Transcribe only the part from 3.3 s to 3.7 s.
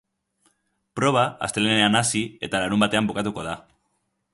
da.